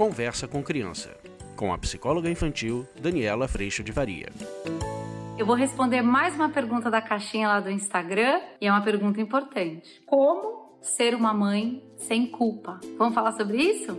[0.00, 1.14] Conversa com Criança,
[1.54, 4.30] com a psicóloga infantil Daniela Freixo de Varia.
[5.36, 9.20] Eu vou responder mais uma pergunta da caixinha lá do Instagram e é uma pergunta
[9.20, 10.00] importante.
[10.06, 12.80] Como ser uma mãe sem culpa?
[12.96, 13.94] Vamos falar sobre isso?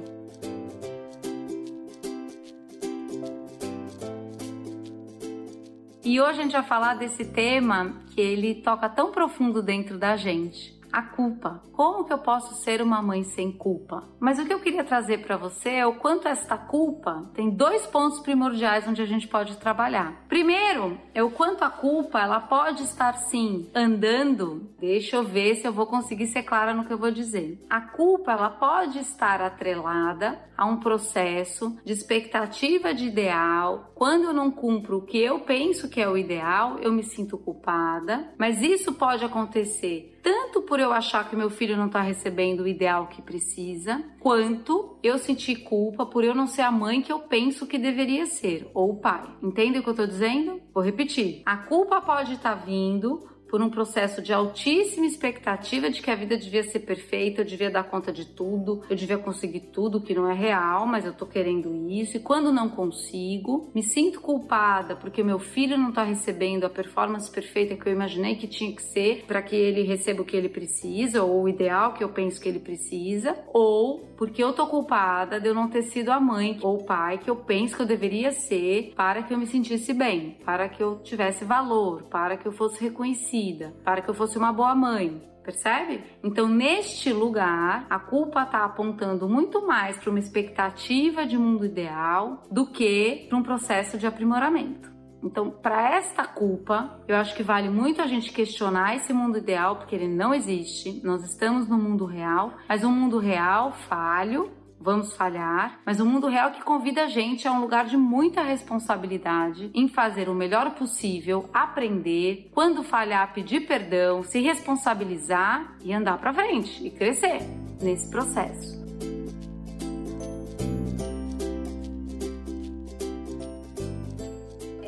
[6.04, 10.16] E hoje a gente vai falar desse tema que ele toca tão profundo dentro da
[10.18, 11.62] gente a culpa.
[11.72, 14.08] Como que eu posso ser uma mãe sem culpa?
[14.20, 17.88] Mas o que eu queria trazer para você é o quanto esta culpa tem dois
[17.88, 20.26] pontos primordiais onde a gente pode trabalhar.
[20.28, 24.70] Primeiro, é o quanto a culpa ela pode estar sim andando.
[24.80, 27.64] Deixa eu ver se eu vou conseguir ser clara no que eu vou dizer.
[27.70, 33.92] A culpa ela pode estar atrelada a um processo de expectativa de ideal.
[33.96, 37.38] Quando eu não cumpro o que eu penso que é o ideal, eu me sinto
[37.38, 38.32] culpada.
[38.38, 42.68] Mas isso pode acontecer tanto por eu achar que meu filho não está recebendo o
[42.68, 47.20] ideal que precisa, quanto eu sentir culpa por eu não ser a mãe que eu
[47.20, 49.24] penso que deveria ser, ou o pai.
[49.42, 50.62] Entende o que eu estou dizendo?
[50.74, 51.42] Vou repetir.
[51.46, 56.16] A culpa pode estar tá vindo por um processo de altíssima expectativa de que a
[56.16, 60.16] vida devia ser perfeita, eu devia dar conta de tudo, eu devia conseguir tudo que
[60.16, 62.16] não é real, mas eu tô querendo isso.
[62.16, 67.30] E quando não consigo, me sinto culpada porque meu filho não tá recebendo a performance
[67.30, 70.48] perfeita que eu imaginei que tinha que ser para que ele receba o que ele
[70.48, 75.42] precisa ou o ideal que eu penso que ele precisa, ou porque eu tô culpada
[75.42, 77.88] de eu não ter sido a mãe ou o pai que eu penso que eu
[77.88, 82.48] deveria ser para que eu me sentisse bem, para que eu tivesse valor, para que
[82.48, 85.22] eu fosse reconhecida vida, para que eu fosse uma boa mãe.
[85.44, 86.04] Percebe?
[86.24, 92.44] Então, neste lugar, a culpa está apontando muito mais para uma expectativa de mundo ideal
[92.52, 94.92] do que para um processo de aprimoramento.
[95.24, 99.76] Então, para esta culpa, eu acho que vale muito a gente questionar esse mundo ideal,
[99.76, 101.00] porque ele não existe.
[101.04, 104.52] Nós estamos no mundo real, mas um mundo real falho,
[104.82, 108.42] vamos falhar, mas o mundo real que convida a gente a um lugar de muita
[108.42, 116.18] responsabilidade em fazer o melhor possível, aprender, quando falhar, pedir perdão, se responsabilizar e andar
[116.18, 117.42] para frente e crescer
[117.82, 118.91] nesse processo.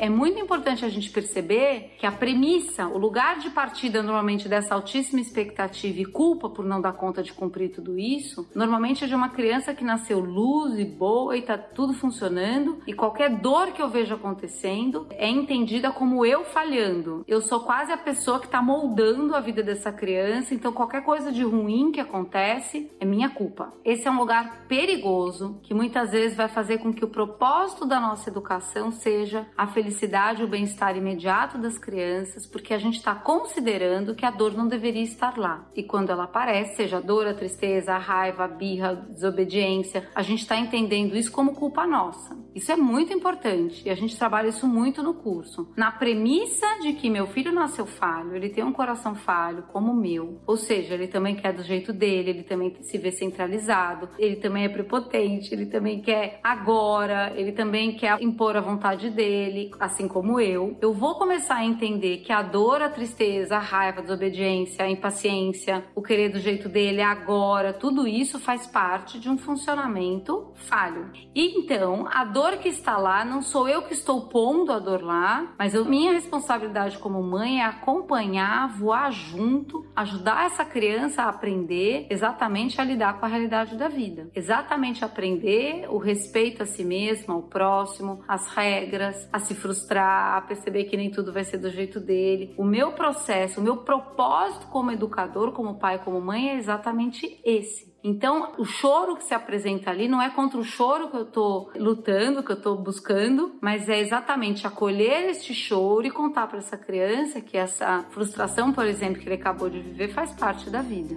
[0.04, 4.76] É muito importante a gente perceber que a premissa, o lugar de partida normalmente dessa
[4.76, 9.16] altíssima expectativa e culpa por não dar conta de cumprir tudo isso, normalmente é de
[9.16, 13.82] uma criança que nasceu luz e boa e tá tudo funcionando e qualquer dor que
[13.82, 17.24] eu vejo acontecendo é entendida como eu falhando.
[17.26, 21.32] Eu sou quase a pessoa que tá moldando a vida dessa criança, então qualquer coisa
[21.32, 23.72] de ruim que acontece é minha culpa.
[23.86, 28.02] Esse é um lugar perigoso que muitas vezes vai fazer com que o propósito da
[28.02, 33.14] nossa educação seja a felicidade felicidade, o bem-estar imediato das crianças, porque a gente está
[33.14, 35.66] considerando que a dor não deveria estar lá.
[35.76, 40.10] E quando ela aparece, seja a dor, a tristeza, a raiva, a birra, a desobediência,
[40.16, 42.36] a gente está entendendo isso como culpa nossa.
[42.56, 45.68] Isso é muito importante e a gente trabalha isso muito no curso.
[45.76, 49.96] Na premissa de que meu filho nasceu falho, ele tem um coração falho como o
[49.96, 54.36] meu, ou seja, ele também quer do jeito dele, ele também se vê centralizado, ele
[54.36, 60.08] também é prepotente, ele também quer agora, ele também quer impor a vontade dele, assim
[60.08, 60.78] como eu.
[60.82, 64.90] Eu vou começar a entender que a dor, a tristeza, a raiva, a desobediência, a
[64.90, 71.12] impaciência, o querer do jeito dele agora, tudo isso faz parte de um funcionamento falho.
[71.34, 74.80] E então, a dor dor que está lá, não sou eu que estou pondo a
[74.80, 81.24] dor lá, mas eu, minha responsabilidade como mãe é acompanhar, voar junto, ajudar essa criança
[81.24, 84.30] a aprender exatamente a lidar com a realidade da vida.
[84.36, 90.42] Exatamente aprender o respeito a si mesma, ao próximo, as regras, a se frustrar, a
[90.42, 92.54] perceber que nem tudo vai ser do jeito dele.
[92.58, 97.93] O meu processo, o meu propósito como educador, como pai, como mãe é exatamente esse
[98.04, 101.72] então, o choro que se apresenta ali não é contra o choro que eu tô
[101.74, 106.78] lutando, que eu tô buscando, mas é exatamente acolher este choro e contar para essa
[106.78, 111.16] criança que essa frustração, por exemplo, que ele acabou de viver faz parte da vida.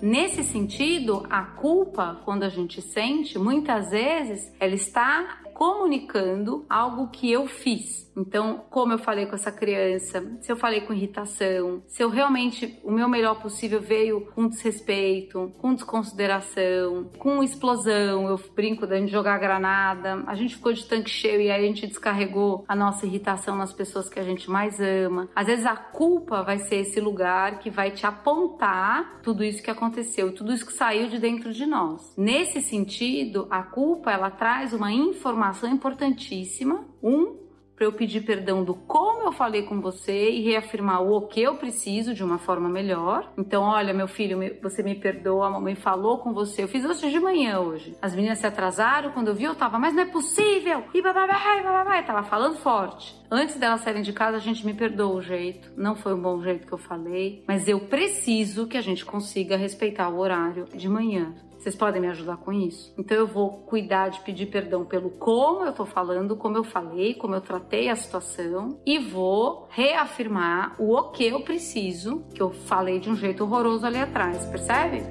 [0.00, 7.32] Nesse sentido, a culpa, quando a gente sente, muitas vezes ela está comunicando algo que
[7.32, 8.06] eu fiz.
[8.16, 12.78] Então, como eu falei com essa criança, se eu falei com irritação, se eu realmente
[12.84, 19.10] o meu melhor possível veio com desrespeito, com desconsideração, com explosão, eu brinco da gente
[19.10, 23.06] jogar granada, a gente ficou de tanque cheio e aí a gente descarregou a nossa
[23.06, 25.28] irritação nas pessoas que a gente mais ama.
[25.34, 29.70] Às vezes a culpa vai ser esse lugar que vai te apontar tudo isso que
[29.70, 32.14] aconteceu, tudo isso que saiu de dentro de nós.
[32.16, 37.48] Nesse sentido, a culpa ela traz uma informação importantíssima, um
[37.78, 41.54] para eu pedir perdão do como eu falei com você e reafirmar o que eu
[41.54, 43.32] preciso de uma forma melhor.
[43.38, 46.64] Então, olha, meu filho, você me perdoa, a mamãe falou com você.
[46.64, 47.96] Eu fiz isso de manhã hoje.
[48.02, 50.82] As meninas se atrasaram, quando eu vi, eu tava, mas não é possível!
[50.92, 53.16] E bababá, tava falando forte.
[53.30, 55.70] Antes delas saírem de casa, a gente me perdoa o jeito.
[55.76, 59.56] Não foi um bom jeito que eu falei, mas eu preciso que a gente consiga
[59.56, 61.32] respeitar o horário de manhã.
[61.68, 62.94] Vocês podem me ajudar com isso?
[62.96, 67.12] Então eu vou cuidar de pedir perdão pelo como eu tô falando, como eu falei,
[67.12, 72.50] como eu tratei a situação e vou reafirmar o o que eu preciso, que eu
[72.50, 75.02] falei de um jeito horroroso ali atrás, percebe?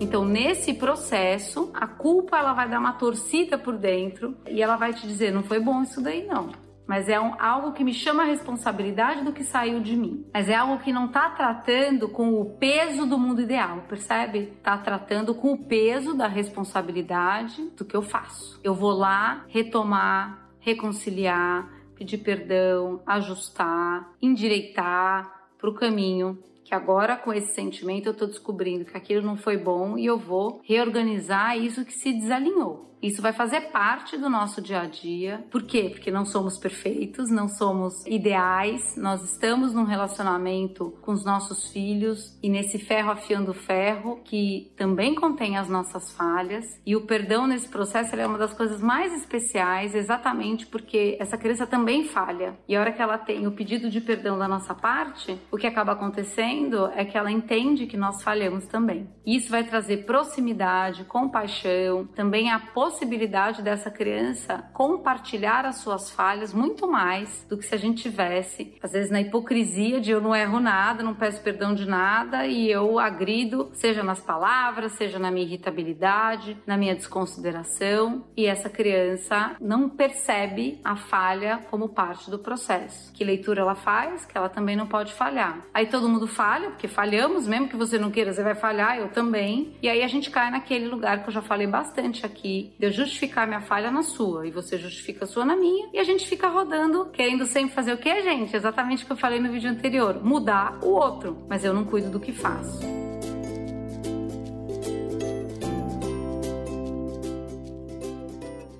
[0.00, 4.94] Então, nesse processo, a culpa ela vai dar uma torcida por dentro e ela vai
[4.94, 8.22] te dizer: não foi bom isso daí, não mas é um, algo que me chama
[8.22, 10.24] a responsabilidade do que saiu de mim.
[10.32, 14.52] Mas é algo que não está tratando com o peso do mundo ideal, percebe?
[14.56, 18.60] Está tratando com o peso da responsabilidade do que eu faço.
[18.62, 27.32] Eu vou lá retomar, reconciliar, pedir perdão, ajustar, endireitar para o caminho que agora com
[27.32, 31.84] esse sentimento eu estou descobrindo que aquilo não foi bom e eu vou reorganizar isso
[31.84, 32.95] que se desalinhou.
[33.02, 35.44] Isso vai fazer parte do nosso dia a dia.
[35.50, 35.90] Por quê?
[35.90, 42.36] Porque não somos perfeitos, não somos ideais, nós estamos num relacionamento com os nossos filhos
[42.42, 46.80] e nesse ferro afiando ferro que também contém as nossas falhas.
[46.84, 51.66] E o perdão nesse processo é uma das coisas mais especiais, exatamente porque essa criança
[51.66, 52.58] também falha.
[52.68, 55.66] E a hora que ela tem o pedido de perdão da nossa parte, o que
[55.66, 59.08] acaba acontecendo é que ela entende que nós falhamos também.
[59.24, 66.08] E isso vai trazer proximidade, compaixão, também a possibilidade possibilidade dessa criança compartilhar as suas
[66.08, 70.20] falhas muito mais do que se a gente tivesse, às vezes, na hipocrisia de eu
[70.20, 75.18] não erro nada, não peço perdão de nada e eu agrido, seja nas palavras, seja
[75.18, 82.30] na minha irritabilidade, na minha desconsideração, e essa criança não percebe a falha como parte
[82.30, 83.12] do processo.
[83.12, 84.24] Que leitura ela faz?
[84.24, 85.58] Que ela também não pode falhar.
[85.74, 89.08] Aí todo mundo falha, porque falhamos, mesmo que você não queira, você vai falhar, eu
[89.08, 89.76] também.
[89.82, 92.92] E aí a gente cai naquele lugar que eu já falei bastante aqui, de eu
[92.92, 96.26] justificar minha falha na sua e você justifica a sua na minha e a gente
[96.26, 98.54] fica rodando, querendo sempre fazer o que, gente?
[98.54, 102.10] Exatamente o que eu falei no vídeo anterior: mudar o outro, mas eu não cuido
[102.10, 103.05] do que faço.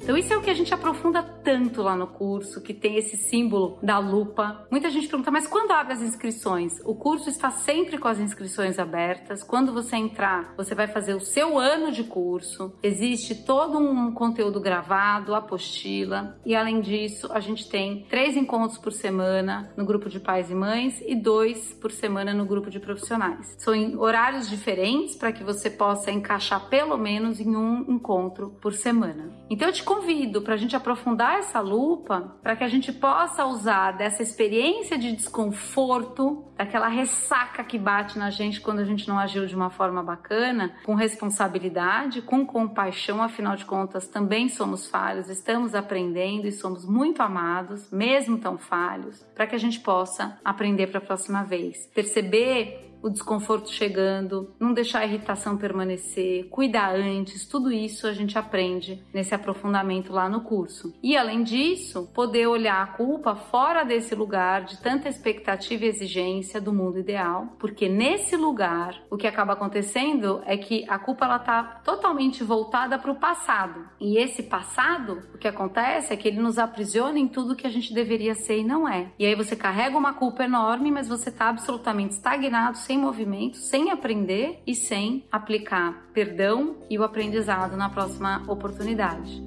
[0.07, 3.17] Então isso é o que a gente aprofunda tanto lá no curso, que tem esse
[3.17, 4.65] símbolo da lupa.
[4.71, 6.79] Muita gente pergunta, mas quando abre as inscrições?
[6.85, 9.43] O curso está sempre com as inscrições abertas.
[9.43, 12.73] Quando você entrar, você vai fazer o seu ano de curso.
[12.85, 16.39] Existe todo um conteúdo gravado, apostila.
[16.47, 20.55] E além disso, a gente tem três encontros por semana no grupo de pais e
[20.55, 23.57] mães e dois por semana no grupo de profissionais.
[23.59, 28.73] São em horários diferentes para que você possa encaixar pelo menos em um encontro por
[28.73, 29.35] semana.
[29.51, 33.47] Então eu te convido para a gente aprofundar essa lupa, para que a gente possa
[33.47, 39.19] usar dessa experiência de desconforto, daquela ressaca que bate na gente quando a gente não
[39.19, 45.31] agiu de uma forma bacana, com responsabilidade, com compaixão, afinal de contas também somos falhos,
[45.31, 50.89] estamos aprendendo e somos muito amados, mesmo tão falhos, para que a gente possa aprender
[50.89, 51.87] para a próxima vez.
[51.95, 58.39] Perceber o desconforto chegando, não deixar a irritação permanecer, cuidar antes, tudo isso a gente
[58.39, 60.95] aprende nesse aprofundamento lá no curso.
[61.03, 66.61] E além disso, poder olhar a culpa fora desse lugar de tanta expectativa e exigência
[66.61, 71.39] do mundo ideal, porque nesse lugar o que acaba acontecendo é que a culpa ela
[71.39, 73.89] tá totalmente voltada para o passado.
[74.01, 77.71] E esse passado, o que acontece é que ele nos aprisiona em tudo que a
[77.71, 79.13] gente deveria ser e não é.
[79.19, 83.91] E aí você carrega uma culpa enorme, mas você está absolutamente estagnado sem movimento, sem
[83.91, 89.43] aprender e sem aplicar perdão e o aprendizado na próxima oportunidade.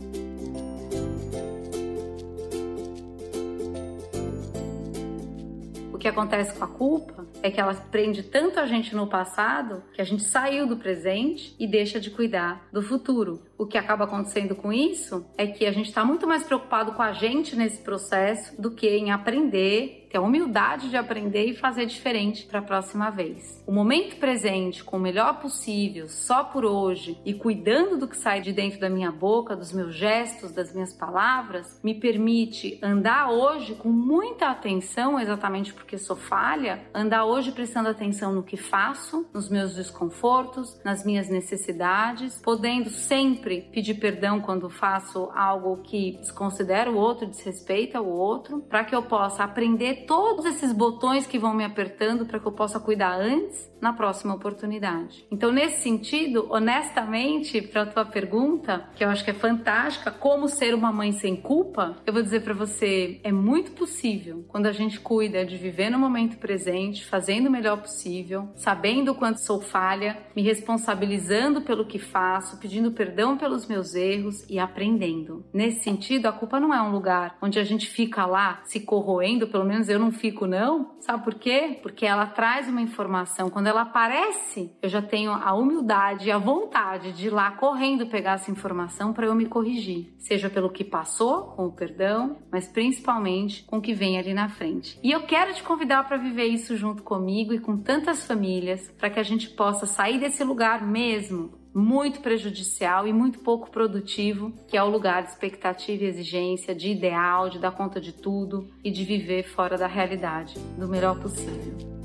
[5.94, 9.84] O que acontece com a culpa é que ela prende tanto a gente no passado
[9.94, 13.42] que a gente saiu do presente e deixa de cuidar do futuro.
[13.58, 17.02] O que acaba acontecendo com isso é que a gente está muito mais preocupado com
[17.02, 21.86] a gente nesse processo do que em aprender ter a humildade de aprender e fazer
[21.86, 23.64] diferente para a próxima vez.
[23.68, 28.42] O momento presente, com o melhor possível, só por hoje e cuidando do que sai
[28.42, 33.76] de dentro da minha boca, dos meus gestos, das minhas palavras, me permite andar hoje
[33.76, 39.50] com muita atenção, exatamente porque sou falha, andar hoje prestando atenção no que faço, nos
[39.50, 46.98] meus desconfortos, nas minhas necessidades, podendo sempre pedir perdão quando faço algo que desconsidera o
[46.98, 51.64] outro, desrespeita o outro, para que eu possa aprender todos esses botões que vão me
[51.64, 55.26] apertando para que eu possa cuidar antes na próxima oportunidade.
[55.32, 60.48] Então, nesse sentido, honestamente, para a tua pergunta, que eu acho que é fantástica, como
[60.48, 64.72] ser uma mãe sem culpa, eu vou dizer para você, é muito possível quando a
[64.72, 69.60] gente cuida de viver no momento presente, fazendo o melhor possível, sabendo o quanto sou
[69.60, 75.44] falha, me responsabilizando pelo que faço, pedindo perdão pelos meus erros e aprendendo.
[75.54, 79.50] Nesse sentido, a culpa não é um lugar onde a gente fica lá se corroendo,
[79.50, 80.96] pelo menos eu não fico não.
[81.02, 81.78] Sabe por quê?
[81.82, 86.38] Porque ela traz uma informação quando ela aparece, eu já tenho a humildade e a
[86.38, 90.86] vontade de ir lá correndo pegar essa informação para eu me corrigir, seja pelo que
[90.86, 94.98] passou, com o perdão, mas principalmente com o que vem ali na frente.
[95.04, 99.10] E eu quero te convidar para viver isso junto comigo e com tantas famílias, para
[99.10, 104.78] que a gente possa sair desse lugar mesmo muito prejudicial e muito pouco produtivo, que
[104.78, 108.92] é o lugar de expectativa e exigência, de ideal, de dar conta de tudo e
[108.92, 111.99] de viver fora da realidade do melhor possível.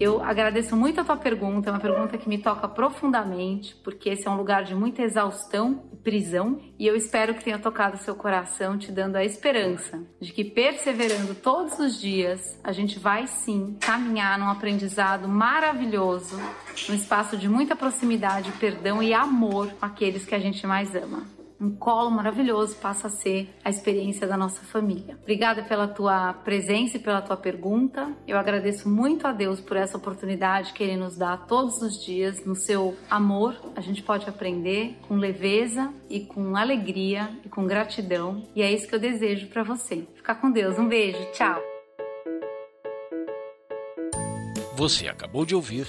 [0.00, 4.28] Eu agradeço muito a tua pergunta, é uma pergunta que me toca profundamente, porque esse
[4.28, 8.14] é um lugar de muita exaustão e prisão, e eu espero que tenha tocado seu
[8.14, 13.76] coração, te dando a esperança de que perseverando todos os dias, a gente vai sim
[13.80, 16.38] caminhar num aprendizado maravilhoso,
[16.88, 21.37] num espaço de muita proximidade, perdão e amor com aqueles que a gente mais ama
[21.60, 25.18] um colo maravilhoso passa a ser a experiência da nossa família.
[25.22, 28.12] Obrigada pela tua presença e pela tua pergunta.
[28.26, 32.44] Eu agradeço muito a Deus por essa oportunidade que Ele nos dá todos os dias.
[32.44, 38.46] No seu amor, a gente pode aprender com leveza e com alegria e com gratidão.
[38.54, 40.06] E é isso que eu desejo para você.
[40.14, 40.78] Ficar com Deus.
[40.78, 41.18] Um beijo.
[41.32, 41.60] Tchau.
[44.76, 45.88] Você acabou de ouvir